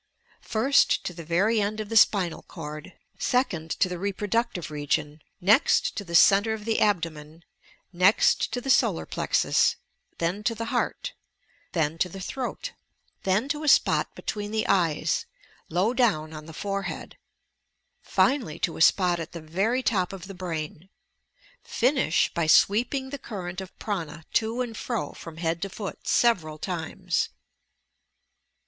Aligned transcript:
First, 0.41 1.03
to 1.03 1.13
the 1.13 1.23
very 1.23 1.61
end 1.61 1.79
of 1.79 1.89
the 1.89 1.95
spinal 1.95 2.41
cord; 2.41 2.93
second 3.19 3.69
to 3.79 3.87
the 3.87 3.99
reproductive 3.99 4.71
region; 4.71 5.21
next 5.39 5.95
to 5.95 6.03
the 6.03 6.15
centre 6.15 6.53
of 6.53 6.65
the 6.65 6.79
abdo 6.79 7.11
men; 7.11 7.43
next 7.93 8.51
to 8.51 8.59
the 8.59 8.71
solar 8.71 9.05
plexus; 9.05 9.75
then 10.17 10.43
to 10.45 10.55
the 10.55 10.65
heart; 10.73 11.13
then 11.73 11.99
to 11.99 12.09
352 12.09 12.17
TOTJR 12.17 12.41
PSYCHIC 12.41 12.73
POWERS 12.73 13.21
the 13.21 13.21
throat; 13.21 13.25
then 13.35 13.47
to 13.49 13.63
a 13.63 13.67
spot 13.67 14.15
between 14.15 14.49
the 14.49 14.65
eyes, 14.67 15.27
low 15.69 15.93
down 15.93 16.33
on 16.33 16.47
the 16.47 16.51
forehead; 16.53 17.15
Anally, 18.15 18.59
to 18.63 18.77
a 18.77 18.81
spot 18.81 19.19
at 19.19 19.33
the 19.33 19.39
very 19.39 19.83
top 19.83 20.11
of 20.11 20.25
the 20.25 20.33
brain. 20.33 20.89
Finish 21.61 22.33
by 22.33 22.47
sweeping 22.47 23.11
the 23.11 23.19
current 23.19 23.61
of 23.61 23.77
"prana" 23.77 24.23
to 24.33 24.61
and 24.61 24.75
fro 24.75 25.11
from 25.13 25.37
head 25.37 25.61
to 25.61 25.69
foot 25.69 26.07
several 26.07 26.57
times. 26.57 27.29